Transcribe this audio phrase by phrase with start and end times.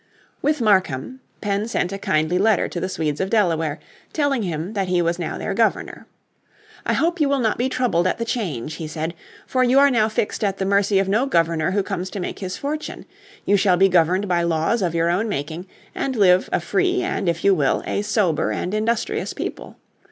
[0.41, 3.77] With Markham, Penn sent a kindly letter to the Swedes of Delaware,
[4.13, 6.07] telling them that he was now their Governor.
[6.87, 9.13] "I hope you will not be troubled at the change," he said,
[9.45, 12.39] "for you are now fixed at the mercy of no Governor who comes to make
[12.39, 13.05] his fortune.
[13.45, 17.29] You shall be governed by laws of your own making, and live a free and,
[17.29, 19.77] if you will, a sober and industrious people.